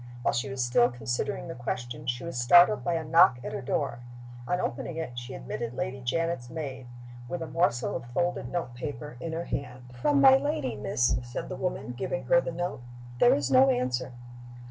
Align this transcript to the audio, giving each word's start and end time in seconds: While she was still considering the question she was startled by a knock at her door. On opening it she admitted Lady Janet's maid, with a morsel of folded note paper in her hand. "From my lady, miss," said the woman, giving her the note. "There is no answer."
While 0.23 0.33
she 0.33 0.49
was 0.49 0.63
still 0.63 0.89
considering 0.89 1.47
the 1.47 1.53
question 1.53 2.07
she 2.07 2.23
was 2.23 2.35
startled 2.35 2.83
by 2.83 2.95
a 2.95 3.03
knock 3.03 3.37
at 3.43 3.53
her 3.53 3.61
door. 3.61 3.99
On 4.47 4.59
opening 4.59 4.97
it 4.97 5.11
she 5.19 5.35
admitted 5.35 5.75
Lady 5.75 6.01
Janet's 6.01 6.49
maid, 6.49 6.87
with 7.27 7.43
a 7.43 7.47
morsel 7.47 7.95
of 7.95 8.05
folded 8.07 8.51
note 8.51 8.73
paper 8.73 9.15
in 9.19 9.31
her 9.33 9.45
hand. 9.45 9.83
"From 9.93 10.19
my 10.19 10.37
lady, 10.37 10.75
miss," 10.75 11.19
said 11.21 11.49
the 11.49 11.55
woman, 11.55 11.91
giving 11.91 12.23
her 12.23 12.41
the 12.41 12.51
note. 12.51 12.81
"There 13.19 13.35
is 13.35 13.51
no 13.51 13.69
answer." 13.69 14.11